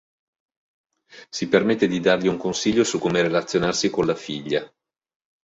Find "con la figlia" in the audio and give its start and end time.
3.91-4.67